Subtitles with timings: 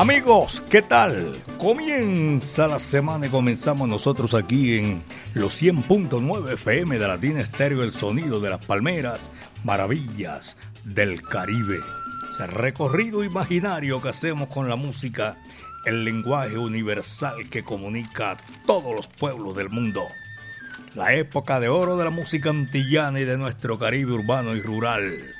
[0.00, 1.36] Amigos, ¿qué tal?
[1.58, 5.04] Comienza la semana y comenzamos nosotros aquí en
[5.34, 9.30] los 100.9 FM de Latina Estéreo, el sonido de las palmeras,
[9.62, 11.80] maravillas del Caribe.
[12.32, 15.36] Ese recorrido imaginario que hacemos con la música,
[15.84, 20.04] el lenguaje universal que comunica a todos los pueblos del mundo.
[20.94, 25.34] La época de oro de la música antillana y de nuestro Caribe urbano y rural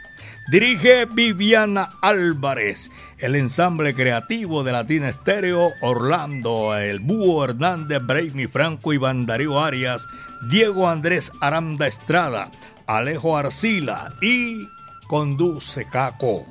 [0.50, 8.92] Dirige Viviana Álvarez, el ensamble creativo de Latina Estéreo, Orlando, el Búho Hernández, Brainy Franco
[8.92, 10.08] y Darío Arias,
[10.50, 12.50] Diego Andrés Aranda Estrada,
[12.88, 14.66] Alejo Arcila y
[15.06, 16.44] conduce Caco.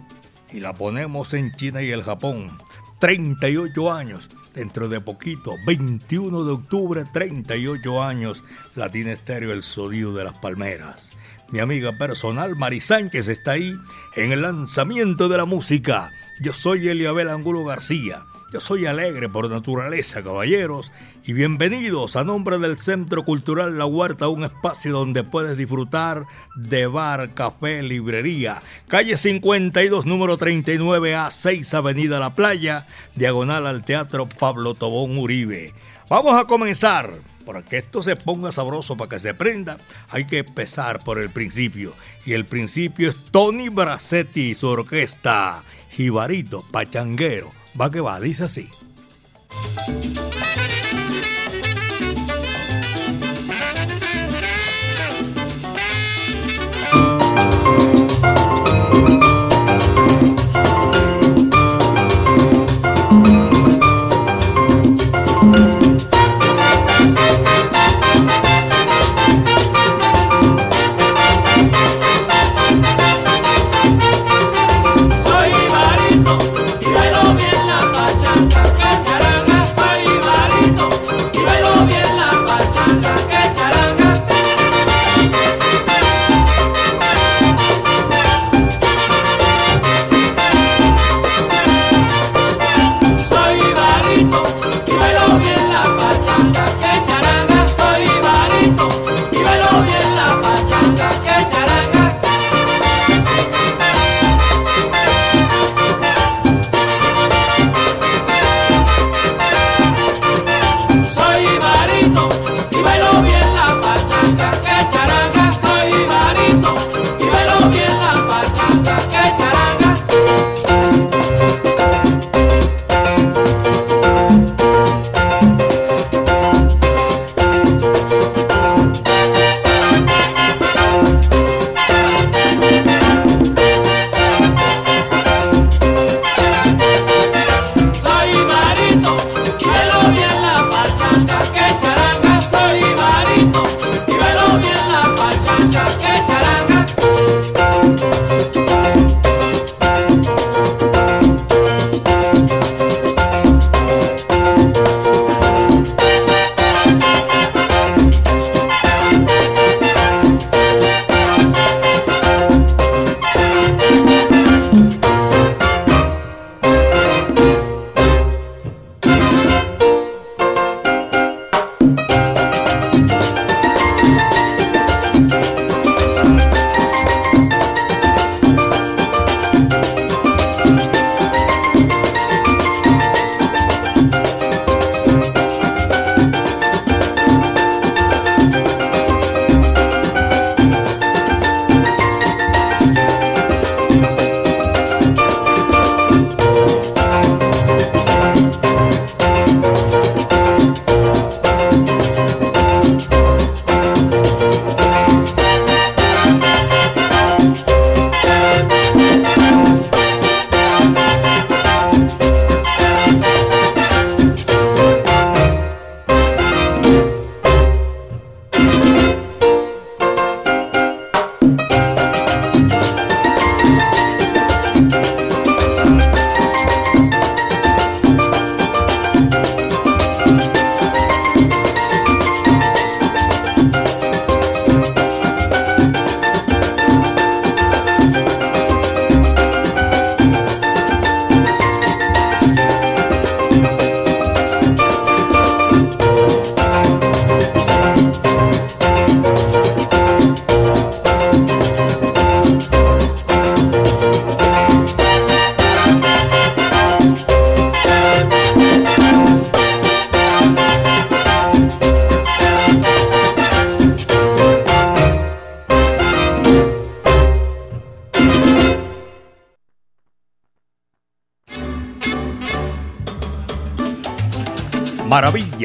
[0.54, 2.58] Y la ponemos en China y el Japón.
[3.00, 10.24] 38 años, dentro de poquito, 21 de octubre, 38 años, Latina Estéreo, el sonido de
[10.24, 11.09] las palmeras.
[11.52, 13.76] Mi amiga personal Mari Sánchez está ahí
[14.16, 16.12] en el lanzamiento de la música.
[16.40, 18.26] Yo soy Eliabel Angulo García.
[18.52, 20.92] Yo soy alegre por naturaleza, caballeros,
[21.24, 26.26] y bienvenidos a nombre del Centro Cultural La Huerta, un espacio donde puedes disfrutar
[26.56, 28.64] de bar, café, librería.
[28.88, 35.76] Calle 52, número 39A, 6 Avenida La Playa, diagonal al Teatro Pablo Tobón Uribe.
[36.10, 37.20] Vamos a comenzar.
[37.46, 39.78] Para que esto se ponga sabroso, para que se prenda,
[40.10, 41.94] hay que empezar por el principio.
[42.26, 47.59] Y el principio es Tony Bracetti y su orquesta, Jibarito, Pachanguero.
[47.80, 48.70] Va que va, dice así.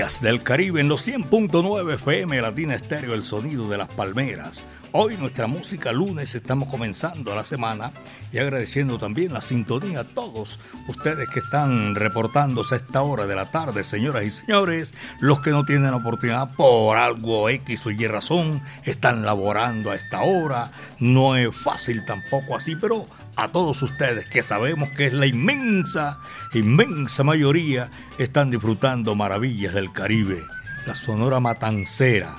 [0.05, 4.63] Del Caribe en los 100.9 FM Latina Estéreo, el sonido de las palmeras.
[4.93, 7.91] Hoy nuestra música lunes estamos comenzando la semana
[8.31, 13.35] y agradeciendo también la sintonía a todos ustedes que están reportándose a esta hora de
[13.35, 17.91] la tarde, señoras y señores, los que no tienen la oportunidad por algo X o
[17.91, 23.07] Y razón, están laborando a esta hora, no es fácil tampoco así, pero
[23.37, 26.21] a todos ustedes que sabemos que es la inmensa,
[26.53, 30.43] inmensa mayoría, están disfrutando maravillas del Caribe.
[30.87, 32.37] La Sonora Matancera,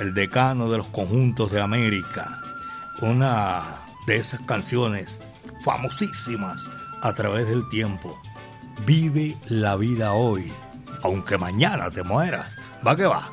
[0.00, 2.40] el decano de los conjuntos de América,
[3.00, 3.62] una
[4.06, 5.18] de esas canciones
[5.64, 6.68] famosísimas
[7.02, 8.20] a través del tiempo.
[8.84, 10.52] Vive la vida hoy,
[11.02, 12.54] aunque mañana te mueras.
[12.86, 13.32] Va que va.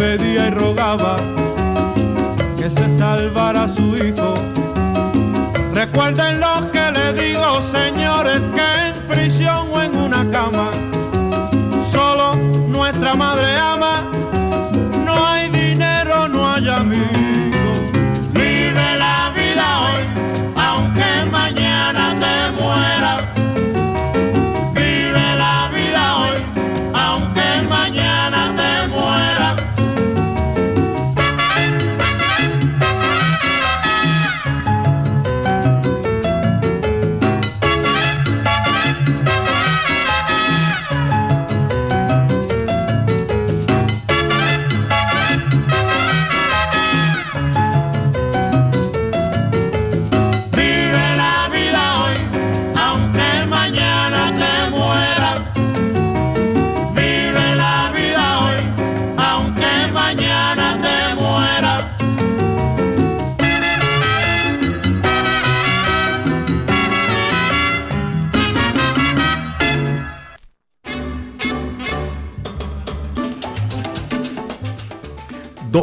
[2.57, 4.33] que se salvara su hijo.
[5.73, 6.41] Recuerden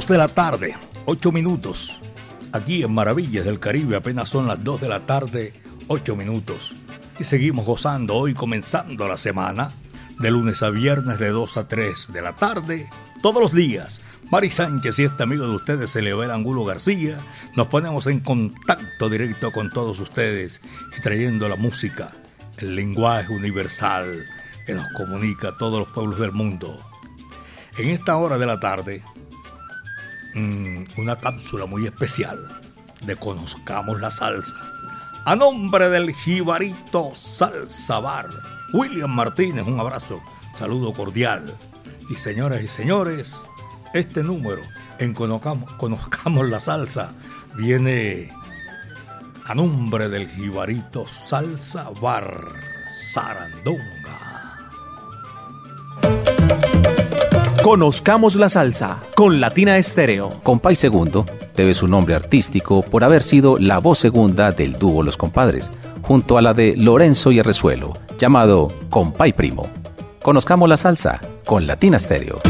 [0.07, 0.77] tarde,
[1.07, 2.01] 8 minutos.
[2.53, 5.53] Aquí en Maravillas del Caribe apenas son las 2 de la tarde,
[5.89, 6.75] 8 minutos.
[7.19, 9.73] Y seguimos gozando hoy comenzando la semana,
[10.21, 12.89] de lunes a viernes de 2 a 3 de la tarde,
[13.23, 14.01] todos los días.
[14.31, 17.19] Mari Sánchez y este amigo de ustedes, Elever Angulo García,
[17.57, 20.61] nos ponemos en contacto directo con todos ustedes
[20.97, 22.09] y trayendo la música,
[22.59, 24.25] el lenguaje universal
[24.65, 26.79] que nos comunica a todos los pueblos del mundo.
[27.77, 29.03] En esta hora de la tarde
[30.39, 32.61] Mm, una cápsula muy especial
[33.05, 34.55] de Conozcamos la Salsa.
[35.25, 38.29] A nombre del Jibarito Salsa Bar,
[38.73, 40.23] William Martínez, un abrazo,
[40.55, 41.57] saludo cordial.
[42.09, 43.35] Y señoras y señores,
[43.95, 44.63] este número
[45.01, 47.15] en Conozcamos, Conozcamos la Salsa
[47.57, 48.31] viene
[49.45, 52.45] a nombre del Jibarito Salsa Bar
[52.93, 54.28] Sarandonga.
[57.69, 60.31] Conozcamos la salsa con Latina Estéreo.
[60.43, 65.19] Compay Segundo debe su nombre artístico por haber sido la voz segunda del dúo Los
[65.19, 65.71] Compadres,
[66.01, 69.69] junto a la de Lorenzo y Arrezuelo, llamado Compay Primo.
[70.23, 72.41] Conozcamos la salsa con Latina Estéreo.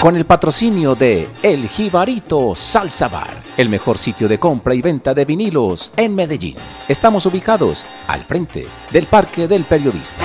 [0.00, 5.12] con el patrocinio de El Jibarito Salsa Bar, el mejor sitio de compra y venta
[5.12, 6.56] de vinilos en Medellín.
[6.88, 10.24] Estamos ubicados al frente del Parque del Periodista.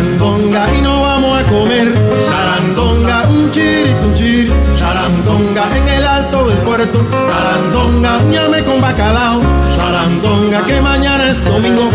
[0.00, 1.94] Sarandonga y no vamos a comer.
[2.26, 4.52] Sarandonga, un chiri, un chiri.
[4.78, 7.04] Sarandonga en el alto del puerto.
[7.10, 9.42] Sarandonga, ñame con bacalao.
[9.76, 11.90] Sarandonga que mañana es domingo.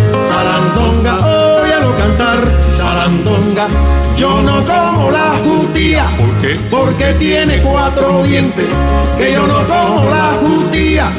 [1.76, 2.40] Sarandonga, cantar
[2.78, 3.68] charandonga.
[4.16, 6.06] Yo no como la judía.
[6.18, 6.60] ¿Por qué?
[6.70, 8.74] Porque tiene cuatro dientes.
[9.18, 11.12] Que yo no como la judía.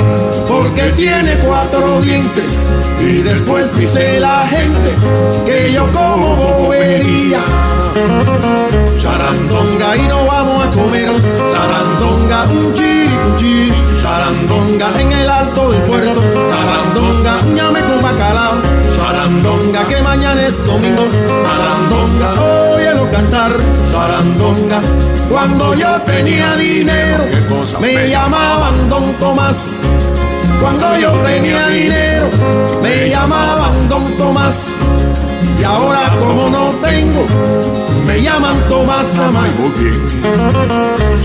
[0.48, 2.52] Porque tiene cuatro dientes.
[3.00, 4.94] Y después dice la gente
[5.44, 7.40] que yo como bobería.
[9.02, 11.10] Charandonga y no vamos a comer.
[11.52, 13.82] Charandonga, un chiri, un chiri.
[14.02, 16.22] Charandonga en el alto del puerto.
[16.50, 18.86] Charandonga, ñame con bacalao
[19.26, 21.02] Sarandonga, que mañana es domingo.
[21.42, 23.50] Sarandonga, óyelo cantar.
[23.90, 24.80] Sarandonga,
[25.28, 27.25] cuando yo tenía dinero,
[27.80, 29.66] me llamaban Don Tomás.
[30.61, 32.30] Cuando yo tenía dinero,
[32.80, 34.68] me llamaban Don Tomás.
[35.66, 37.26] Ahora como no tengo,
[38.06, 39.50] me llaman Tomás Tamay.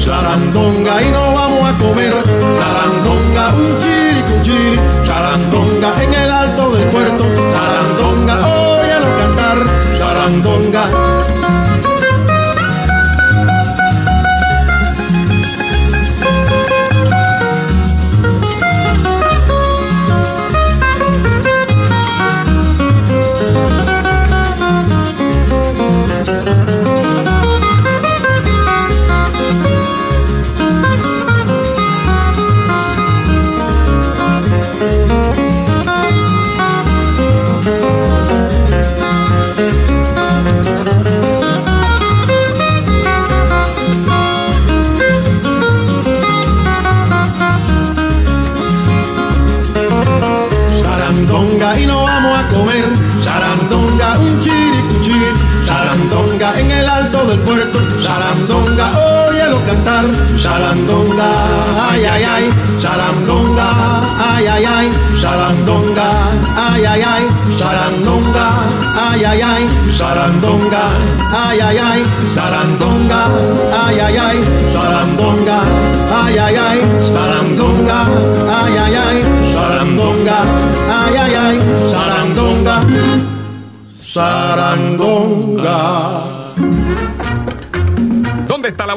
[0.04, 2.14] Sarandonga y no vamos a comer.
[2.60, 4.80] Sarandonga, un chiri, un chiri.
[5.06, 7.24] Sarandonga en el alto del puerto.
[7.54, 9.42] Sarandonga, óyalo cantar.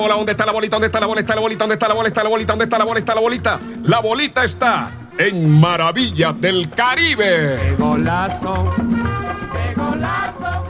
[0.09, 0.17] Sarandonga.
[0.17, 0.77] ¿Dónde está la bolita?
[0.77, 1.65] ¿Dónde está la bolita?
[1.65, 1.95] ¿Dónde está la bolita?
[1.95, 2.53] ¿Dónde está la bolita?
[2.53, 2.85] ¿Dónde está la bolita?
[2.85, 3.61] ¿Dónde está la bolita?
[3.85, 7.59] La bolita está en Maravillas del Caribe.
[7.61, 8.75] ¡Qué golazo!
[8.77, 10.65] ¡Qué golazo!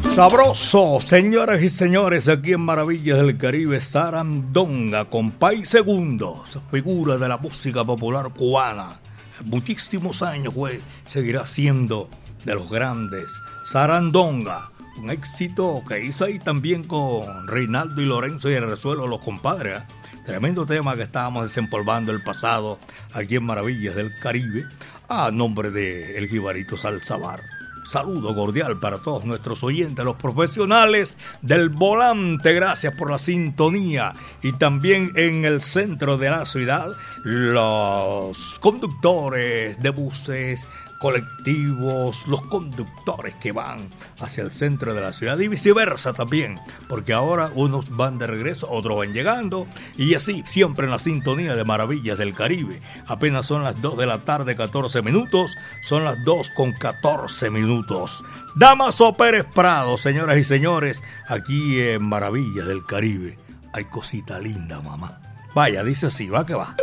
[0.00, 7.28] Sabroso, señoras y señores, aquí en Maravillas del Caribe, Sarandonga, con Pai Segundo, figura de
[7.28, 9.00] la música popular cubana.
[9.44, 12.08] Muchísimos años, fue, seguirá siendo
[12.44, 13.26] de los grandes.
[13.64, 19.20] Sarandonga, un éxito que hizo ahí también con Reinaldo y Lorenzo y el resuelo los
[19.20, 19.80] compadres.
[19.80, 19.84] ¿eh?
[20.24, 22.78] Tremendo tema que estábamos desempolvando el pasado
[23.12, 24.66] aquí en Maravillas del Caribe
[25.08, 27.42] a nombre de El Jibarito Salzabar.
[27.84, 32.54] Saludo cordial para todos nuestros oyentes, los profesionales del volante.
[32.54, 34.14] Gracias por la sintonía.
[34.42, 36.88] Y también en el centro de la ciudad,
[37.24, 40.66] los conductores de buses,
[40.98, 47.12] colectivos, los conductores que van hacia el centro de la ciudad y viceversa también, porque
[47.12, 51.64] ahora unos van de regreso, otros van llegando y así, siempre en la sintonía de
[51.64, 52.80] Maravillas del Caribe.
[53.06, 58.24] Apenas son las 2 de la tarde, 14 minutos, son las 2 con 14 minutos.
[58.56, 63.38] Damaso Pérez Prado, señoras y señores, aquí en Maravillas del Caribe.
[63.72, 65.23] Hay cosita linda, mamá.
[65.54, 66.74] Vaya, dice así, va que va.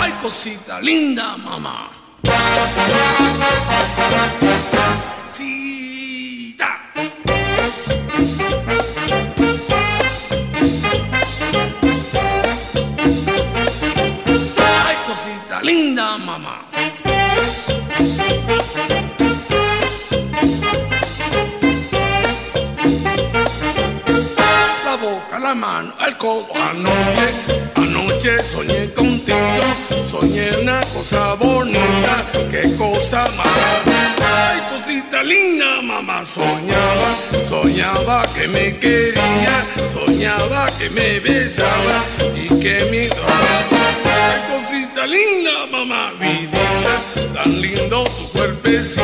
[0.00, 1.90] Ay, cosita linda, mamá.
[26.16, 26.46] Codo.
[26.54, 27.28] Anoche,
[27.76, 29.36] anoche soñé contigo,
[30.04, 33.48] soñé una cosa bonita, qué cosa más.
[34.24, 37.16] Ay, cosita linda, mamá, soñaba,
[37.46, 42.02] soñaba que me quería, soñaba que me besaba
[42.34, 49.02] y que me Ay, cosita linda, mamá, vida, tan lindo tu cuerpecito,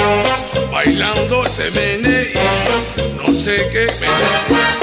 [0.72, 4.06] bailando ese meneíto, sé qué me...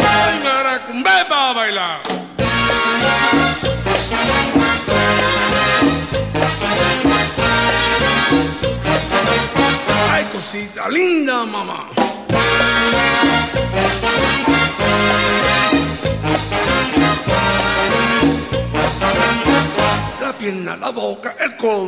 [0.08, 2.16] Ay, maracumbe para bailar.
[10.32, 11.90] cosita linda, mamá.
[20.22, 21.88] La pierna, la boca, el codo.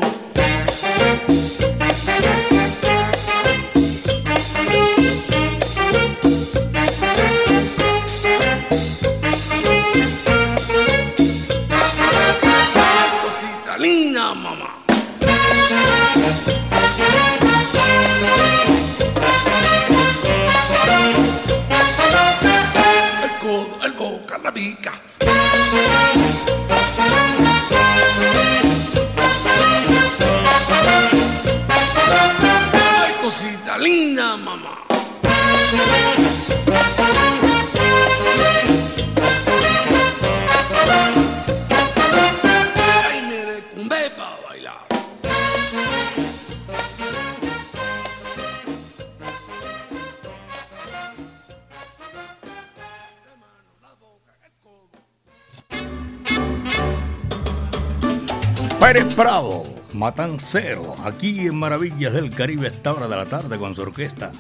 [59.17, 64.31] Prado, Matancero, aquí en Maravillas del Caribe esta hora de la tarde con su orquesta,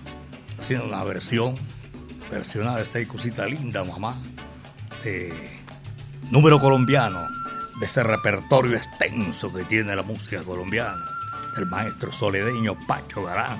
[0.59, 1.55] haciendo una versión,
[2.29, 4.15] versionada esta cosita linda, mamá,
[5.03, 5.33] de
[6.29, 7.27] número colombiano,
[7.79, 11.03] de ese repertorio extenso que tiene la música colombiana,
[11.55, 13.57] del maestro soledeño Pacho Garán.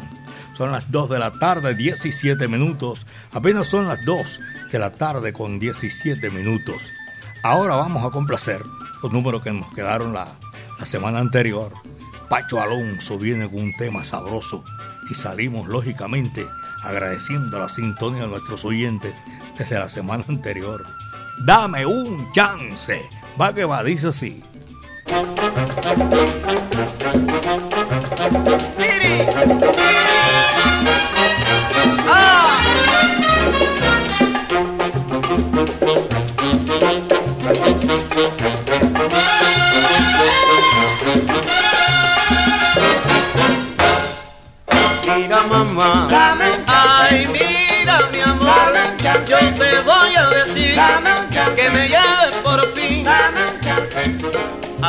[0.55, 4.39] Son las 2 de la tarde, 17 minutos, apenas son las 2
[4.71, 6.91] de la tarde con 17 minutos.
[7.41, 8.61] Ahora vamos a complacer
[9.01, 10.27] los números que nos quedaron la
[10.85, 11.73] semana anterior,
[12.29, 14.63] Pacho Alonso viene con un tema sabroso
[15.09, 16.45] y salimos lógicamente
[16.83, 19.13] agradeciendo la sintonía de nuestros oyentes
[19.57, 20.85] desde la semana anterior.
[21.45, 23.01] Dame un chance.
[23.39, 24.43] Va que va, dice así.
[28.77, 29.71] Mira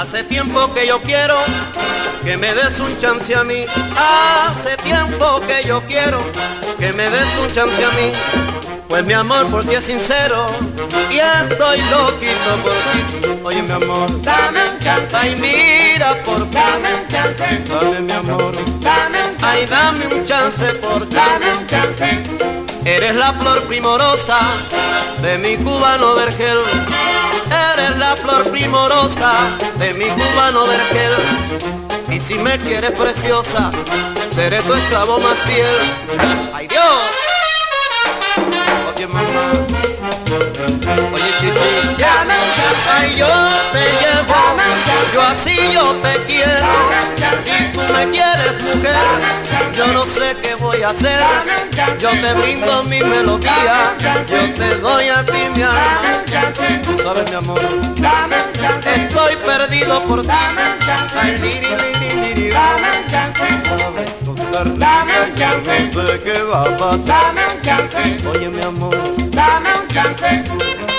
[0.00, 1.34] Hace tiempo que yo quiero
[2.22, 3.64] que me des un chance a mí.
[3.96, 6.20] Hace tiempo que yo quiero
[6.78, 8.12] que me des un chance a mí.
[8.86, 10.46] Pues mi amor por ti es sincero
[11.10, 13.40] y estoy loquito por ti.
[13.42, 15.16] Oye mi amor, dame un chance.
[15.16, 16.56] Ay mira por ti.
[16.56, 17.60] Dame un chance.
[17.68, 18.52] Dame mi amor.
[18.78, 19.46] Dame un chance.
[19.46, 21.16] Ay dame un chance por ti.
[21.16, 22.22] Dame un chance.
[22.84, 24.38] Eres la flor primorosa
[25.22, 26.58] de mi cubano vergel.
[27.50, 29.32] Eres la flor primorosa
[29.78, 31.12] de mi cubano vergel.
[32.10, 33.70] Y si me quieres preciosa,
[34.34, 35.66] seré tu esclavo más fiel.
[36.54, 37.02] ¡Ay Dios!
[38.94, 39.52] Oye mamá,
[40.34, 41.60] oye chico,
[42.94, 43.26] ay yo
[43.72, 44.34] te llevo,
[45.14, 46.66] yo así yo te quiero.
[47.42, 48.96] Si tú me quieres mujer,
[49.76, 51.20] yo no sé qué voy a hacer.
[51.98, 53.94] Yo te brindo mi melodía,
[54.28, 56.22] yo te doy a ti mi alma.
[56.84, 57.60] Tú sabes mi amor,
[58.84, 60.28] estoy perdido por ti.
[61.20, 61.68] Ay, liri,
[62.00, 62.50] liri, liri,
[64.52, 64.78] dame un chance.
[64.78, 65.90] Dame un chance.
[65.94, 67.34] No sé qué va a pasar.
[67.34, 68.28] Dame un chance.
[68.28, 68.96] Oye mi amor,
[69.30, 70.97] dame un chance.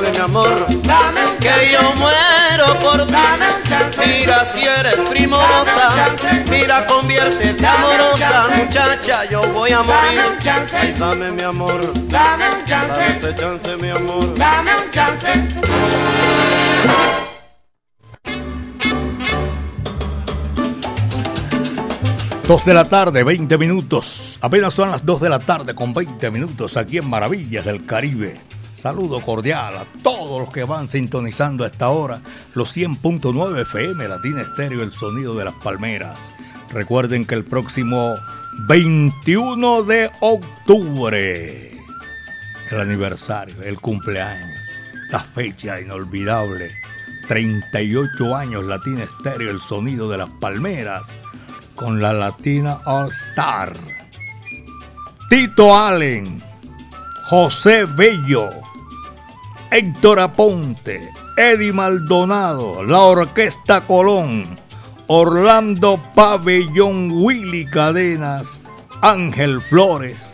[0.00, 0.66] Tú sabes, mi amor,
[1.40, 3.12] que yo muero por ti.
[4.06, 6.14] Mira si eres primorosa,
[6.50, 10.38] mira conviértete amorosa, muchacha, yo voy a morir.
[10.72, 14.34] Ay, dame mi amor, dame un chance, dame ese chance, mi amor.
[14.38, 15.28] Dame un chance.
[22.48, 24.38] Dos de la tarde, 20 minutos.
[24.40, 28.40] Apenas son las 2 de la tarde con 20 minutos aquí en Maravillas del Caribe.
[28.80, 32.22] Saludo cordial a todos los que van sintonizando a esta hora
[32.54, 36.18] los 100.9 FM Latina Estéreo, el sonido de las palmeras.
[36.72, 38.14] Recuerden que el próximo
[38.68, 41.72] 21 de octubre,
[42.70, 44.58] el aniversario, el cumpleaños,
[45.10, 46.70] la fecha inolvidable,
[47.28, 51.06] 38 años Latina Estéreo, el sonido de las palmeras
[51.74, 53.74] con la Latina All Star.
[55.28, 56.42] Tito Allen,
[57.28, 58.50] José Bello,
[59.72, 64.58] Héctor Aponte, Eddie Maldonado, la Orquesta Colón,
[65.06, 68.60] Orlando Pabellón, Willy Cadenas,
[69.00, 70.28] Ángel Flores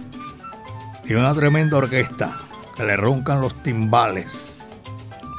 [1.04, 2.38] y una tremenda orquesta
[2.74, 4.64] que le roncan los timbales,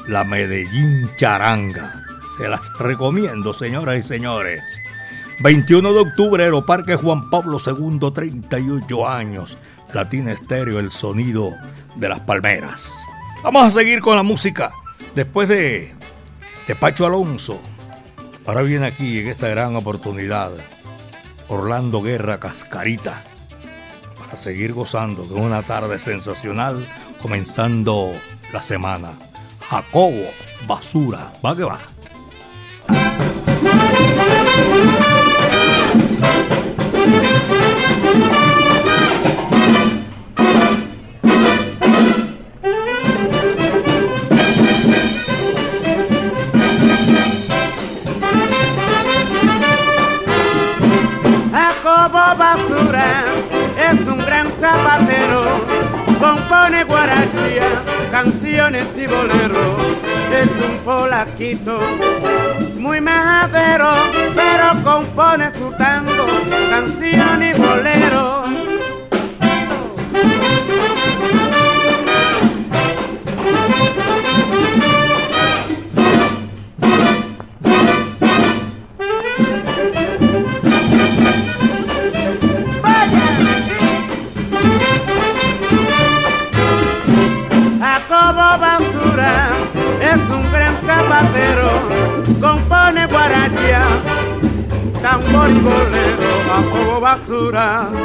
[0.07, 2.03] la Medellín Charanga.
[2.37, 4.61] Se las recomiendo, señoras y señores.
[5.39, 9.57] 21 de octubre, Aeroparque Juan Pablo II, 38 años.
[9.91, 11.55] Latina Estéreo, el sonido
[11.95, 13.06] de las palmeras.
[13.43, 14.71] Vamos a seguir con la música.
[15.13, 15.93] Después de,
[16.67, 17.61] de Pacho Alonso,
[18.45, 20.51] ahora viene aquí en esta gran oportunidad
[21.47, 23.23] Orlando Guerra Cascarita
[24.17, 26.85] para seguir gozando de una tarde sensacional
[27.21, 28.13] comenzando
[28.51, 29.13] la semana.
[29.69, 30.25] Jacobo
[30.65, 31.79] Basura, va que va.
[61.37, 62.16] Polaquito
[97.27, 97.96] Jacobo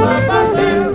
[0.00, 0.91] zapatero.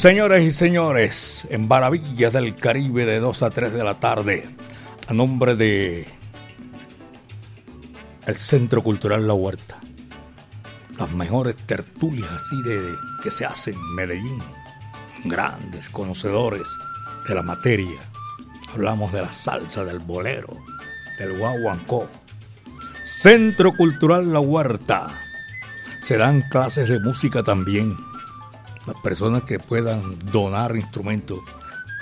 [0.00, 4.48] Señores y señores, en Maravillas del Caribe de 2 a 3 de la tarde,
[5.06, 6.06] a nombre de
[8.24, 9.78] el Centro Cultural La Huerta.
[10.98, 12.80] Las mejores tertulias así de
[13.22, 14.42] que se hacen en Medellín.
[15.26, 16.62] Grandes conocedores
[17.28, 18.00] de la materia.
[18.72, 20.56] Hablamos de la salsa, del bolero,
[21.18, 22.08] del guaguancó.
[23.04, 25.10] Centro Cultural La Huerta.
[26.00, 28.09] Se dan clases de música también
[28.86, 31.40] las personas que puedan donar instrumentos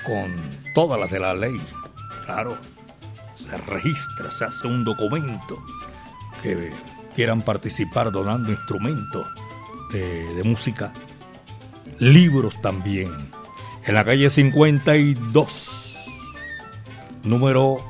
[0.04, 0.32] con
[0.74, 1.60] todas las de la ley.
[2.24, 2.56] Claro,
[3.34, 5.62] se registra, se hace un documento
[6.42, 6.72] que
[7.14, 9.26] quieran participar donando instrumentos
[9.92, 10.92] de, música,
[11.98, 13.10] libros también.
[13.84, 15.96] En la calle 52,
[17.24, 17.82] número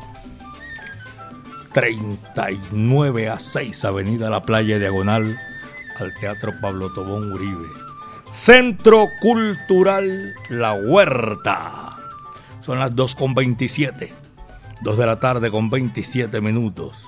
[1.72, 5.38] 39 a 6, Avenida La Playa Diagonal,
[5.98, 7.87] al Teatro Pablo Tobón Uribe.
[8.30, 11.96] Centro Cultural La Huerta.
[12.60, 14.12] Son las 2 con 27.
[14.82, 17.06] 2 de la tarde con 27 minutos.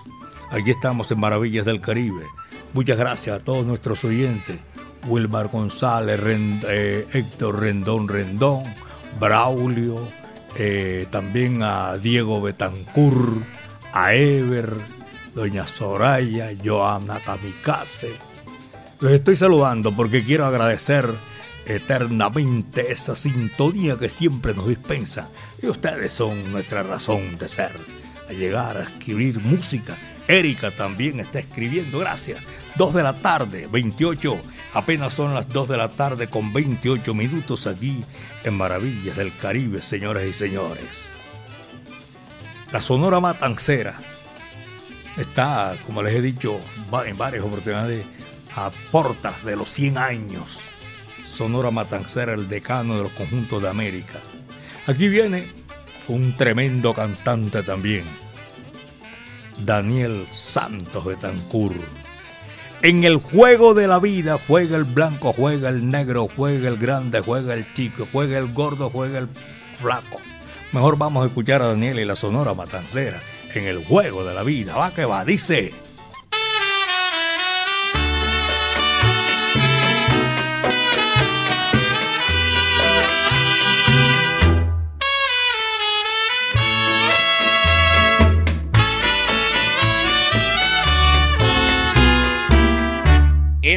[0.50, 2.24] Aquí estamos en Maravillas del Caribe.
[2.72, 4.58] Muchas gracias a todos nuestros oyentes.
[5.06, 6.20] Wilmar González,
[6.68, 8.64] eh, Héctor Rendón Rendón,
[9.18, 10.08] Braulio,
[10.56, 13.42] eh, también a Diego Betancur,
[13.92, 14.74] a Ever,
[15.34, 18.29] Doña Soraya, Joana Kamikaze.
[19.00, 21.10] Los estoy saludando porque quiero agradecer
[21.64, 25.28] eternamente esa sintonía que siempre nos dispensa.
[25.62, 27.72] Y ustedes son nuestra razón de ser,
[28.28, 29.96] a llegar a escribir música.
[30.28, 32.42] Erika también está escribiendo, gracias.
[32.76, 34.38] 2 de la tarde, 28,
[34.74, 38.04] apenas son las 2 de la tarde con 28 minutos aquí
[38.44, 41.06] en Maravillas del Caribe, señoras y señores.
[42.70, 43.98] La Sonora Matancera
[45.16, 46.60] está, como les he dicho
[47.06, 48.04] en varias oportunidades,
[48.56, 50.60] a portas de los 100 años.
[51.24, 54.18] Sonora Matancera, el decano de los conjuntos de América.
[54.86, 55.52] Aquí viene
[56.08, 58.04] un tremendo cantante también,
[59.64, 61.72] Daniel Santos Betancur.
[62.82, 67.20] En el juego de la vida juega el blanco, juega el negro, juega el grande,
[67.20, 69.28] juega el chico, juega el gordo, juega el
[69.74, 70.20] flaco.
[70.72, 73.20] Mejor vamos a escuchar a Daniel y la Sonora Matancera
[73.54, 74.76] en el juego de la vida.
[74.76, 75.72] Va que va, dice.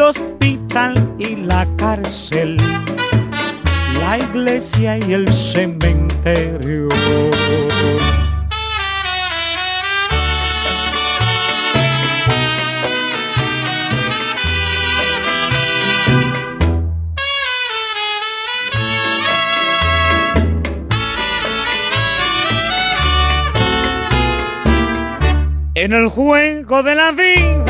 [0.00, 2.56] el hospital y la cárcel,
[4.00, 6.88] la iglesia y el cementerio.
[25.74, 27.69] En el juego de la vida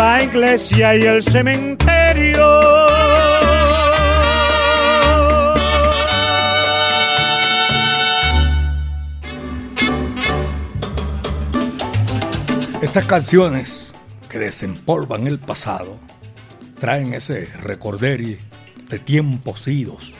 [0.00, 2.48] la iglesia y el cementerio.
[12.80, 13.94] Estas canciones
[14.30, 15.98] que desempolvan el pasado
[16.78, 18.38] traen ese recorderi
[18.88, 20.14] de tiempos idos,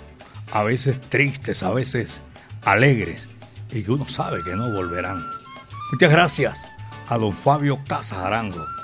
[0.53, 2.21] a veces tristes, a veces
[2.67, 3.31] alegres,
[3.71, 5.25] y que uno sabe que no volverán.
[5.91, 6.69] Muchas gracias
[7.09, 8.80] a don Fabio Casas Arango.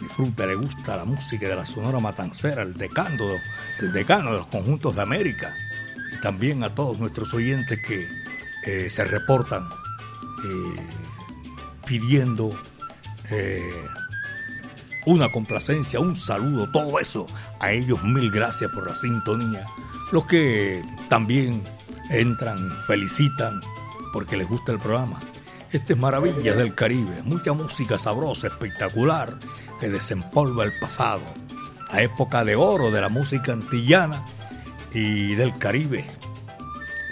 [0.00, 3.24] Disfruta, le gusta la música de la Sonora Matancera, el decano,
[3.80, 5.54] el decano de los conjuntos de América,
[6.12, 8.06] y también a todos nuestros oyentes que
[8.66, 9.68] eh, se reportan
[10.44, 10.86] eh,
[11.86, 12.50] pidiendo
[13.30, 13.62] eh,
[15.06, 17.26] una complacencia, un saludo, todo eso.
[17.60, 19.64] A ellos mil gracias por la sintonía.
[20.12, 21.62] Los que también
[22.10, 23.60] entran, felicitan
[24.12, 25.20] porque les gusta el programa.
[25.72, 29.38] Este es Maravillas del Caribe, mucha música sabrosa, espectacular,
[29.80, 31.22] que desempolva el pasado,
[31.92, 34.24] la época de oro de la música antillana
[34.92, 36.06] y del Caribe,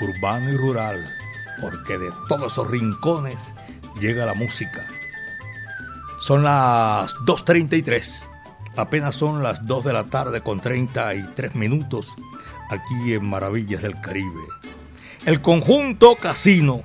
[0.00, 1.12] urbano y rural,
[1.60, 3.52] porque de todos esos rincones
[4.00, 4.86] llega la música.
[6.18, 8.24] Son las 2.33.
[8.76, 12.16] Apenas son las 2 de la tarde con 33 minutos
[12.70, 14.40] aquí en Maravillas del Caribe.
[15.26, 16.82] El conjunto Casino.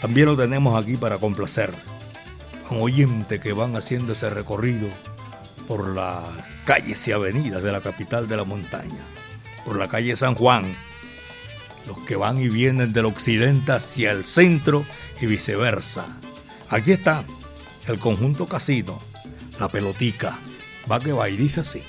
[0.00, 1.72] También lo tenemos aquí para complacer
[2.68, 4.88] a un oyente que van haciendo ese recorrido
[5.66, 6.24] por las
[6.64, 9.02] calles y avenidas de la capital de la montaña,
[9.64, 10.76] por la calle San Juan,
[11.86, 14.84] los que van y vienen del occidente hacia el centro
[15.20, 16.06] y viceversa.
[16.68, 17.24] Aquí está
[17.86, 19.00] el conjunto casino,
[19.58, 20.38] la pelotica,
[20.90, 21.82] va que va y dice así.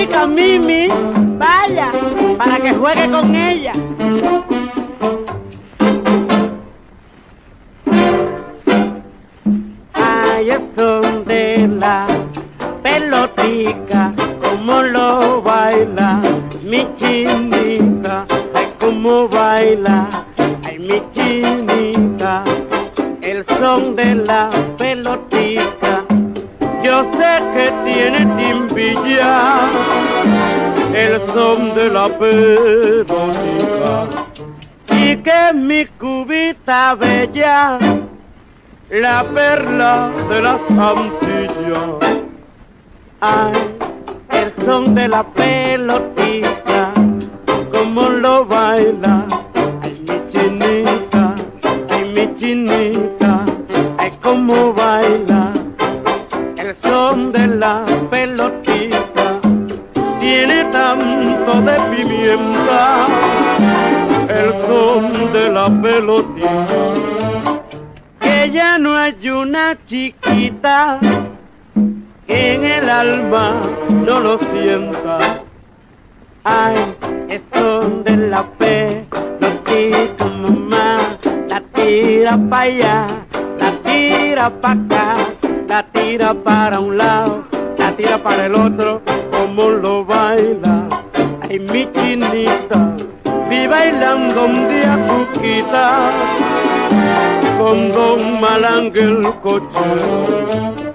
[0.00, 0.88] Mimi,
[1.38, 1.92] vaya,
[2.38, 3.72] para que juegue con ella.
[9.92, 12.06] Ay, son de la
[12.82, 16.22] pelotica, como lo baila
[16.64, 18.24] mi chinita,
[18.54, 20.24] ay, como baila,
[20.64, 22.42] ay, mi chinita,
[23.20, 24.48] el son de la
[24.78, 25.29] pelotica.
[26.90, 29.60] Yo sé que tiene timbilla
[30.92, 34.08] el son de la pelotica
[34.88, 37.78] y que mi cubita bella
[38.90, 42.24] la perla de las Antillas.
[43.20, 43.52] Ay,
[44.30, 46.92] el son de la pelotita,
[47.70, 49.26] como lo baila,
[49.82, 51.36] ay mi chinita,
[51.88, 53.44] ay mi chinita,
[53.96, 55.52] ay como baila,
[56.60, 59.40] el son de la pelotita,
[60.18, 63.06] tiene tanto de pimienta,
[64.28, 66.66] el son de la pelotita,
[68.20, 70.98] que ya no hay una chiquita
[72.26, 73.62] que en el alma
[74.04, 75.18] no lo sienta.
[76.44, 76.76] Ay,
[77.28, 80.98] es son de la pelotita, mamá,
[81.48, 83.06] la tira para allá,
[84.00, 85.16] tira para acá,
[85.68, 87.44] la tira para un lado,
[87.76, 90.88] la tira para el otro, como lo baila.
[91.42, 92.96] Ay, mi chinita,
[93.48, 96.10] vi bailando un día cuquita
[97.58, 100.94] con don Malangue el cochero.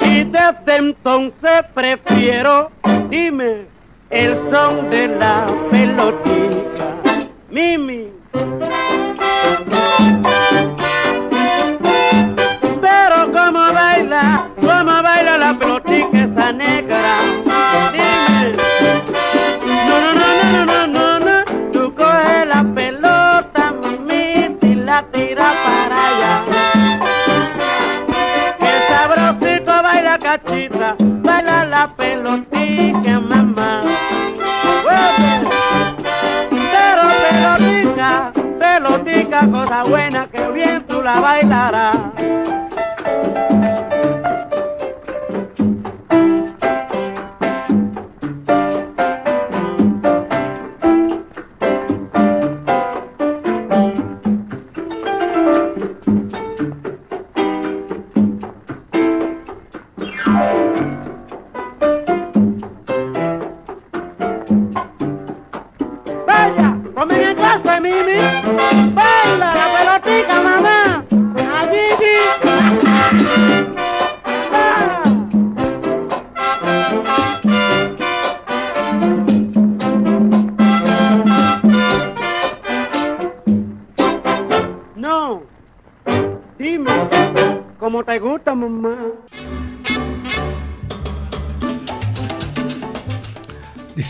[0.00, 2.70] Y desde entonces prefiero,
[3.10, 3.66] dime,
[4.10, 6.86] el son de la pelotita.
[7.50, 8.08] Mimi.
[14.60, 17.16] Como baila la pelotita esa negra.
[17.92, 18.56] Dime.
[19.88, 21.44] No, no, no, no, no, no, no.
[21.72, 26.34] Tú coges la pelota, mami, y la tira para allá.
[28.60, 33.82] El sabrosito baila cachita, baila la pelotita, mamá.
[36.72, 41.96] Pero pelotica, pelotica, cosa buena que bien tú la bailarás.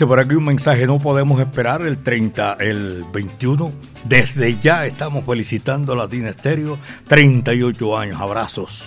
[0.04, 3.72] Por aquí un mensaje, no podemos esperar el 30, el 21.
[4.04, 6.78] Desde ya estamos felicitando a Latina Estéreo,
[7.08, 8.84] 38 años, abrazos.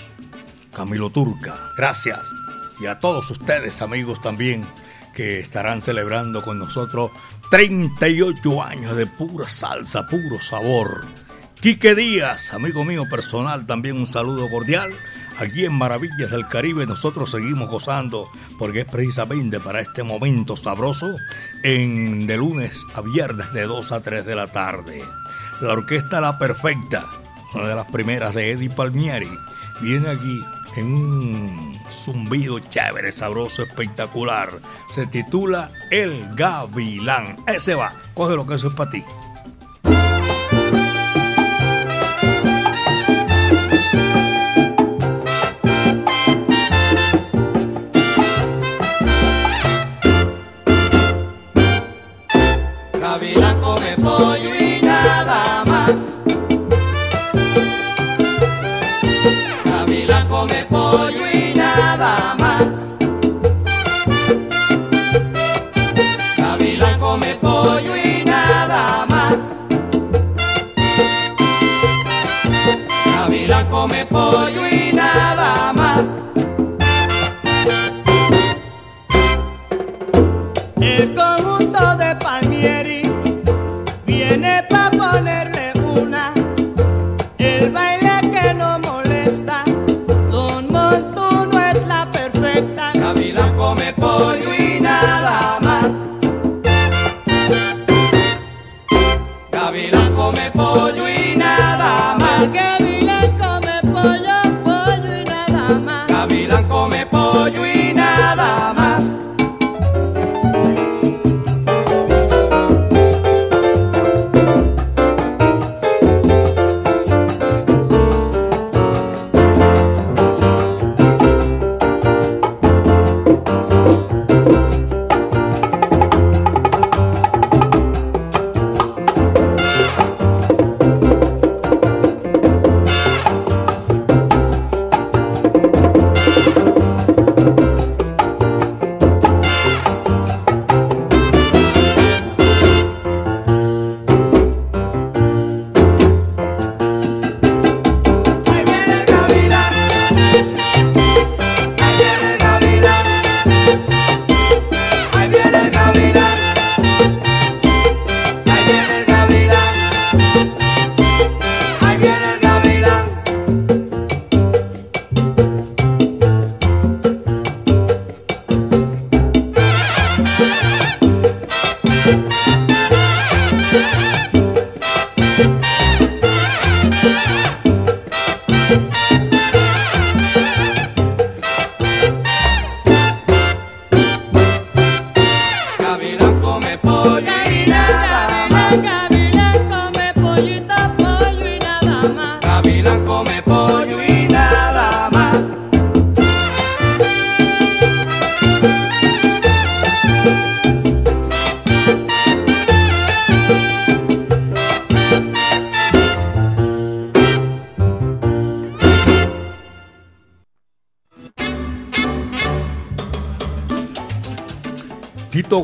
[0.71, 2.19] Camilo Turca, gracias.
[2.79, 4.65] Y a todos ustedes, amigos, también,
[5.15, 7.09] que estarán celebrando con nosotros
[7.49, 11.05] 38 años de pura salsa, puro sabor.
[11.59, 14.93] Quique Díaz, amigo mío personal, también un saludo cordial.
[15.39, 21.15] Aquí en Maravillas del Caribe nosotros seguimos gozando porque es precisamente para este momento sabroso
[21.63, 25.01] en de lunes a viernes de 2 a 3 de la tarde.
[25.61, 27.09] La orquesta La Perfecta,
[27.53, 29.31] una de las primeras de Eddie Palmieri,
[29.79, 30.43] viene aquí
[30.75, 34.59] en un zumbido chévere, sabroso, espectacular.
[34.89, 37.37] Se titula El Gavilán.
[37.47, 39.05] Ese va, coge lo que eso es para ti.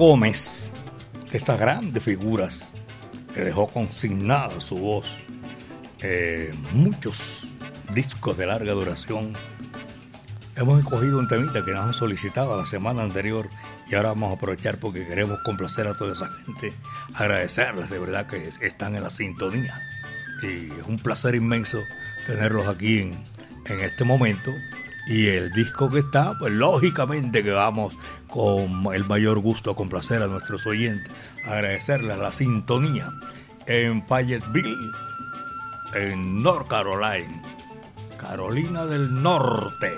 [0.08, 0.72] Gómez,
[1.34, 2.74] esas grandes figuras
[3.34, 5.08] que dejó consignada su voz,
[6.04, 7.48] eh, muchos
[7.92, 9.34] discos de larga duración.
[10.56, 13.50] Hemos escogido un temita que nos han solicitado la semana anterior
[13.88, 16.72] y ahora vamos a aprovechar porque queremos complacer a toda esa gente,
[17.16, 19.82] agradecerles de verdad que están en la sintonía.
[20.44, 21.80] y es un placer inmenso
[22.28, 23.26] tenerlos aquí en,
[23.66, 24.54] en este momento.
[25.08, 27.96] Y el disco que está, pues lógicamente que vamos
[28.36, 31.10] con el mayor gusto complacer a nuestros oyentes,
[31.46, 33.10] agradecerles la sintonía
[33.66, 34.92] en Fayetteville,
[35.94, 37.42] en North Carolina,
[38.20, 39.90] Carolina del Norte.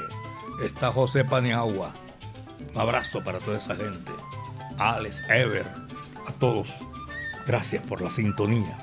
[0.63, 1.95] Está José Paniagua.
[2.75, 4.11] Un abrazo para toda esa gente.
[4.77, 5.65] Alex, Ever,
[6.27, 6.71] a todos.
[7.47, 8.77] Gracias por la sintonía.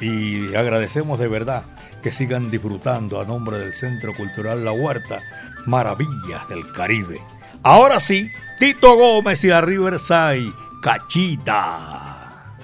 [0.00, 1.64] Y agradecemos de verdad
[2.00, 5.18] que sigan disfrutando a nombre del Centro Cultural La Huerta
[5.66, 7.20] Maravillas del Caribe.
[7.64, 8.30] Ahora sí,
[8.62, 12.54] Tito Gómez y la Riverside, Cachita.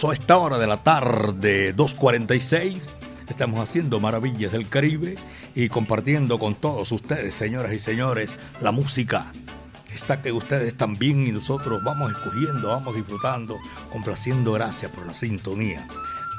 [0.00, 2.94] Sabroso a esta hora de la tarde, 2.46.
[3.28, 5.16] Estamos haciendo maravillas del Caribe
[5.54, 9.30] y compartiendo con todos ustedes, señoras y señores, la música.
[9.94, 13.58] Está que ustedes también y nosotros vamos escogiendo, vamos disfrutando,
[13.92, 14.52] complaciendo.
[14.52, 15.86] Gracias por la sintonía.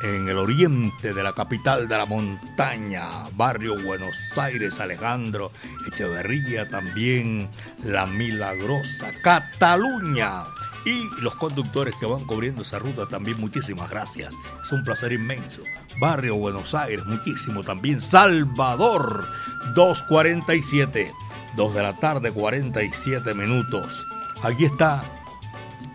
[0.03, 5.51] En el oriente de la capital de la montaña, barrio Buenos Aires, Alejandro
[5.87, 7.47] Echeverría, también
[7.83, 10.45] La Milagrosa, Cataluña
[10.85, 14.33] y los conductores que van cubriendo esa ruta también muchísimas gracias.
[14.63, 15.61] Es un placer inmenso.
[15.99, 18.01] Barrio Buenos Aires, muchísimo también.
[18.01, 19.27] Salvador,
[19.75, 21.11] 2.47,
[21.55, 24.05] 2 de la tarde, 47 minutos.
[24.41, 25.03] Aquí está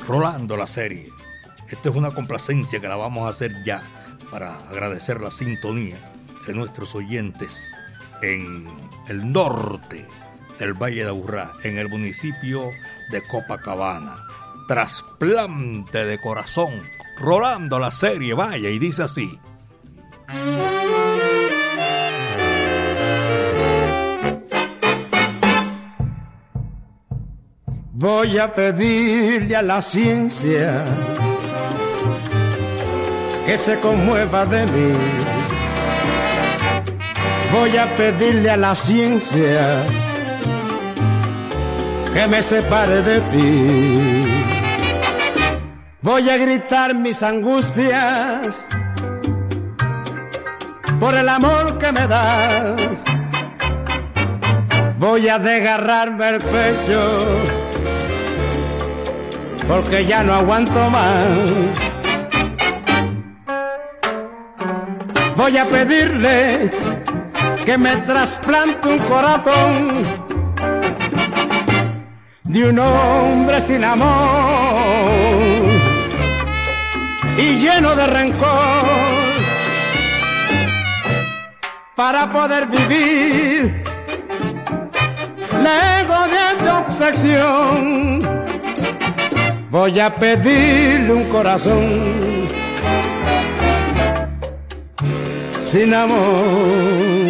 [0.06, 1.10] rolando la serie.
[1.68, 3.82] Esta es una complacencia que la vamos a hacer ya
[4.30, 5.96] para agradecer la sintonía
[6.46, 7.60] de nuestros oyentes
[8.22, 8.68] en
[9.08, 10.06] el norte
[10.60, 12.70] del Valle de Aburrá, en el municipio
[13.10, 14.16] de Copacabana
[14.66, 16.82] trasplante de corazón,
[17.18, 19.38] rolando la serie, vaya, y dice así.
[27.92, 30.84] Voy a pedirle a la ciencia
[33.46, 34.92] que se conmueva de mí.
[37.52, 39.86] Voy a pedirle a la ciencia
[42.12, 44.25] que me separe de ti.
[46.06, 48.64] Voy a gritar mis angustias
[51.00, 53.02] por el amor que me das.
[55.00, 57.26] Voy a desgarrarme el pecho
[59.66, 61.26] porque ya no aguanto más.
[65.36, 66.70] Voy a pedirle
[67.64, 70.02] que me trasplante un corazón
[72.44, 75.75] de un hombre sin amor
[77.38, 79.26] y lleno de rencor
[81.94, 83.82] para poder vivir
[85.62, 86.28] lejos
[86.62, 88.18] de obsesión.
[89.70, 92.48] Voy a pedirle un corazón
[95.60, 97.25] sin amor.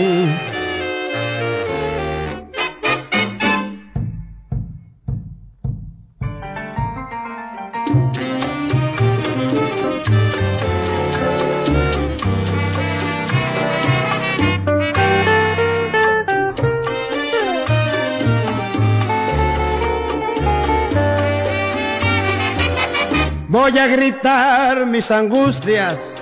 [23.69, 26.14] Voy a gritar mis angustias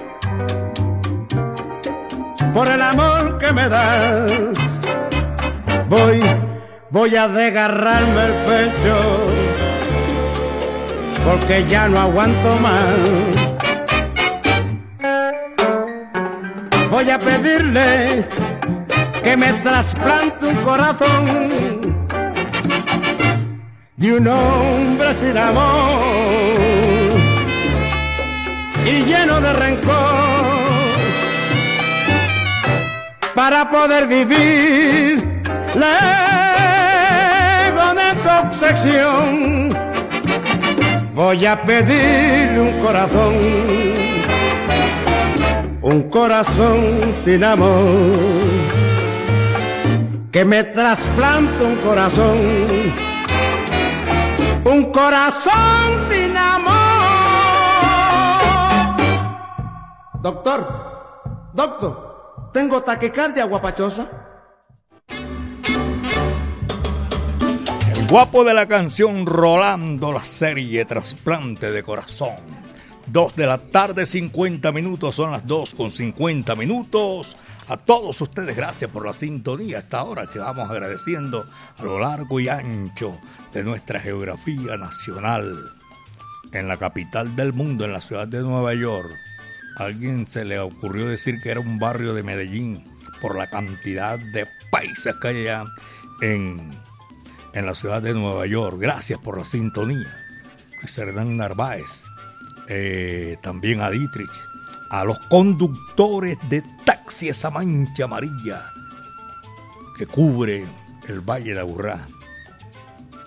[2.54, 4.32] por el amor que me das.
[5.86, 6.22] Voy,
[6.88, 9.26] voy a desgarrarme el pecho
[11.22, 12.82] porque ya no aguanto más.
[16.90, 18.26] Voy a pedirle
[19.22, 22.04] que me trasplante un corazón
[23.96, 26.93] de un hombre sin amor
[28.84, 30.54] y lleno de rencor
[33.34, 35.42] para poder vivir
[35.74, 35.94] lejos
[37.96, 39.68] de tu obsesión.
[41.14, 43.34] Voy a pedir un corazón,
[45.82, 47.84] un corazón sin amor,
[50.32, 52.38] que me trasplante un corazón,
[54.64, 55.52] un corazón
[56.10, 56.93] sin amor.
[60.24, 64.08] Doctor, doctor, tengo taquicardia guapachosa.
[67.94, 72.36] El guapo de la canción Rolando la serie Trasplante de Corazón.
[73.06, 77.36] Dos de la tarde, 50 minutos, son las dos con 50 minutos.
[77.68, 81.44] A todos ustedes, gracias por la sintonía hasta ahora que vamos agradeciendo
[81.76, 83.18] a lo largo y ancho
[83.52, 85.70] de nuestra geografía nacional.
[86.50, 89.12] En la capital del mundo, en la ciudad de Nueva York,
[89.76, 92.84] alguien se le ocurrió decir que era un barrio de Medellín
[93.20, 95.64] por la cantidad de países que hay allá
[96.20, 96.70] en,
[97.52, 98.76] en la ciudad de Nueva York.
[98.78, 100.16] Gracias por la sintonía.
[100.82, 102.04] Luis Narváez,
[102.68, 104.30] eh, también a Dietrich,
[104.90, 108.62] a los conductores de taxi esa mancha amarilla
[109.96, 110.66] que cubre
[111.08, 112.06] el Valle de Aburrá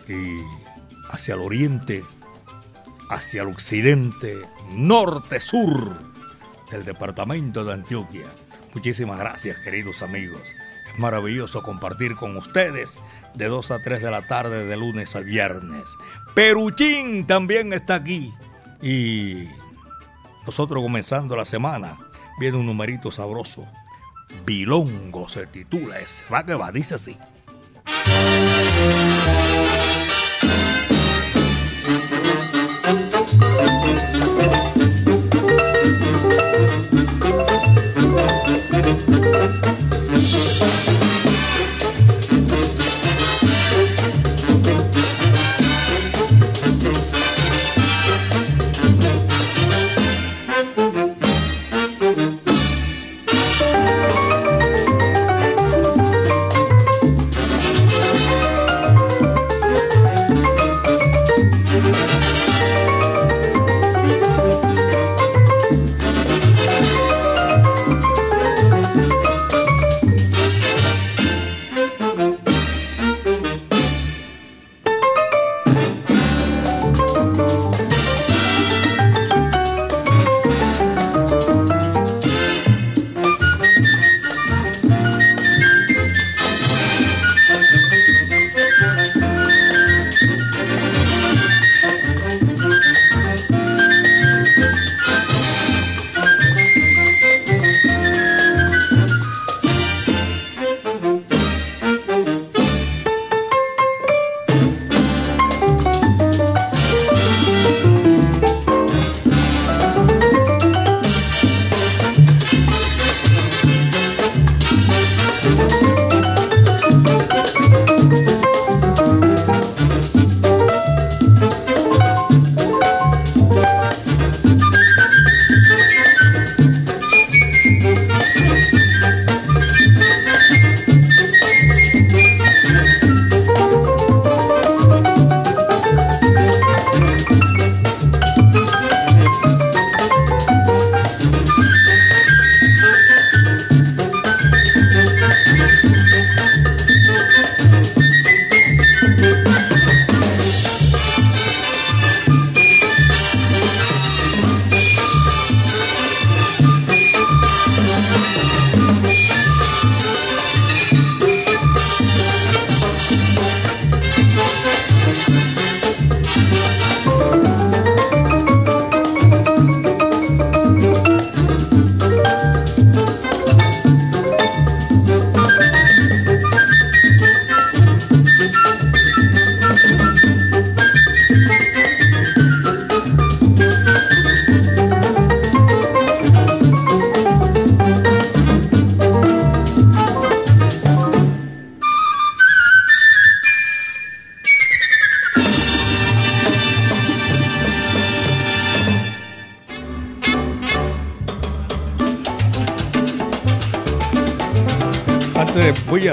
[0.07, 0.39] y
[1.09, 2.03] hacia el oriente,
[3.09, 4.37] hacia el occidente,
[4.69, 6.16] norte, sur
[6.71, 8.25] del departamento de Antioquia.
[8.73, 10.41] Muchísimas gracias, queridos amigos.
[10.91, 12.99] Es maravilloso compartir con ustedes
[13.33, 15.83] de 2 a 3 de la tarde de lunes a viernes.
[16.35, 18.33] Peruchín también está aquí.
[18.81, 19.47] Y
[20.45, 21.97] nosotros comenzando la semana,
[22.39, 23.67] viene un numerito sabroso.
[24.45, 26.23] Bilongo se titula ese.
[26.31, 27.17] Va que va, dice así.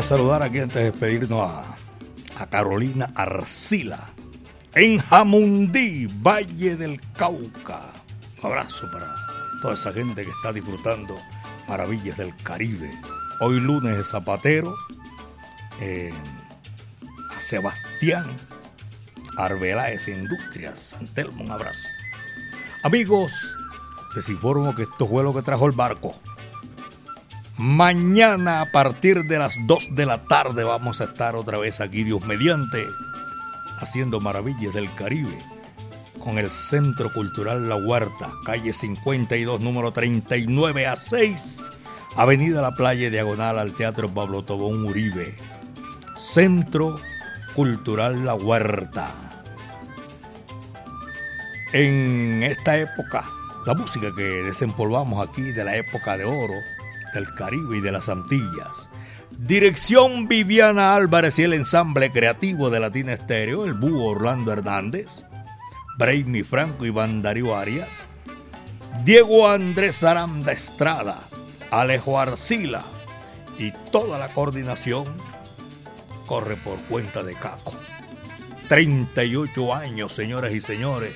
[0.04, 1.76] Saludar aquí antes de despedirnos a,
[2.38, 4.00] a Carolina Arcila
[4.74, 7.80] en Jamundí, Valle del Cauca.
[8.42, 9.08] Un abrazo para
[9.62, 11.16] toda esa gente que está disfrutando
[11.68, 12.90] maravillas del Caribe.
[13.40, 14.74] Hoy lunes de Zapatero,
[17.34, 18.26] a Sebastián
[19.38, 21.88] Arbeláez Industrias, San Telmo, un abrazo.
[22.82, 23.32] Amigos,
[24.14, 26.14] les informo que esto fue lo que trajo el barco.
[27.56, 32.02] Mañana a partir de las 2 de la tarde vamos a estar otra vez aquí,
[32.02, 32.84] Dios mediante,
[33.78, 35.38] haciendo maravillas del Caribe
[36.18, 41.62] con el Centro Cultural La Huerta, calle 52, número 39 a 6,
[42.16, 45.34] Avenida La Playa, diagonal al Teatro Pablo Tobón Uribe.
[46.16, 46.98] Centro
[47.54, 49.12] Cultural La Huerta.
[51.72, 53.28] En esta época,
[53.66, 56.54] la música que desempolvamos aquí de la época de oro,
[57.14, 58.88] del Caribe y de las Antillas.
[59.30, 65.24] Dirección Viviana Álvarez y el ensamble creativo de Latina Estéreo, el búho Orlando Hernández,
[65.96, 68.04] Brainy Franco y Darío Arias,
[69.04, 71.20] Diego Andrés Aranda Estrada,
[71.70, 72.82] Alejo Arcila
[73.58, 75.06] y toda la coordinación
[76.26, 77.74] corre por cuenta de Caco.
[78.68, 81.14] 38 años, señoras y señores,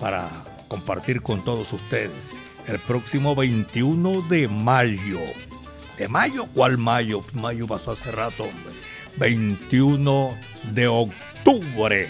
[0.00, 0.28] para
[0.68, 2.32] compartir con todos ustedes
[2.66, 5.20] el próximo 21 de mayo.
[5.96, 6.46] ¿De mayo?
[6.52, 7.24] ¿Cuál mayo?
[7.32, 8.72] Mayo pasó hace rato, hombre.
[9.16, 10.36] 21
[10.72, 12.08] de octubre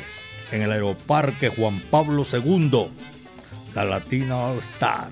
[0.50, 2.88] en el Aeroparque Juan Pablo II.
[3.74, 5.10] La Latina All Star.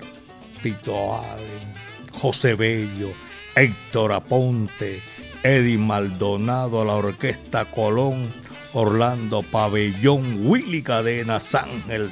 [0.61, 1.73] Tito Allen,
[2.11, 3.13] José Bello,
[3.55, 4.99] Héctor Aponte,
[5.43, 8.33] Eddie Maldonado, la Orquesta Colón,
[8.73, 12.11] Orlando Pabellón, Willy Cadena, Ángel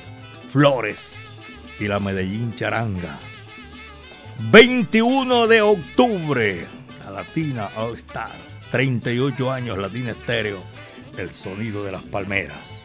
[0.50, 1.16] Flores
[1.80, 3.20] y la Medellín Charanga.
[4.52, 6.68] 21 de octubre,
[7.06, 8.32] la Latina All Star.
[8.72, 10.64] 38 años Latina Estéreo,
[11.18, 12.82] el sonido de las palmeras.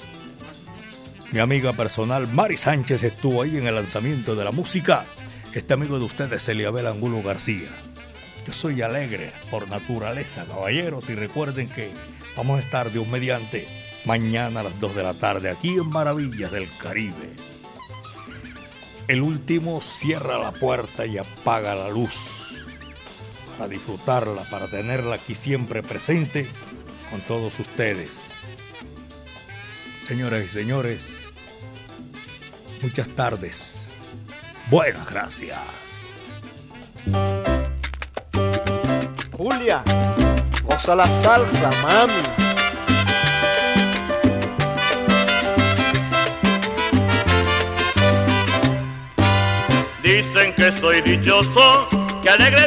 [1.33, 5.07] Mi amiga personal Mari Sánchez estuvo ahí en el lanzamiento de la música.
[5.55, 7.69] Este amigo de ustedes, Eliabel Angulo García.
[8.47, 11.91] Yo soy alegre por naturaleza, caballeros, y recuerden que
[12.37, 13.67] vamos a estar de un mediante
[14.05, 17.35] mañana a las 2 de la tarde aquí en Maravillas del Caribe.
[19.09, 22.67] El último cierra la puerta y apaga la luz
[23.57, 26.47] para disfrutarla, para tenerla aquí siempre presente
[27.11, 28.35] con todos ustedes.
[30.03, 31.09] Señoras y señores,
[32.83, 33.95] muchas tardes.
[34.71, 35.59] Buenas gracias.
[39.33, 39.83] Julia,
[40.65, 42.48] goza la salsa, mami.
[50.09, 51.87] Dicen que soy dichoso,
[52.23, 52.67] que alegre